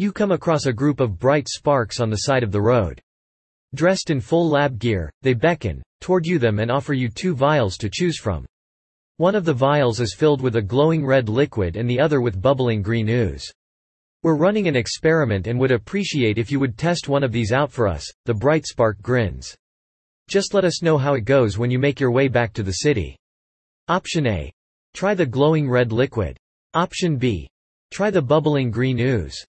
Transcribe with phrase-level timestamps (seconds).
[0.00, 3.00] You come across a group of bright sparks on the side of the road.
[3.74, 7.76] Dressed in full lab gear, they beckon toward you them and offer you two vials
[7.78, 8.46] to choose from.
[9.16, 12.40] One of the vials is filled with a glowing red liquid and the other with
[12.40, 13.52] bubbling green ooze.
[14.22, 17.72] We're running an experiment and would appreciate if you would test one of these out
[17.72, 19.52] for us, the bright spark grins.
[20.28, 22.84] Just let us know how it goes when you make your way back to the
[22.84, 23.16] city.
[23.88, 24.52] Option A.
[24.94, 26.36] Try the glowing red liquid.
[26.74, 27.48] Option B.
[27.90, 29.44] Try the bubbling green ooze.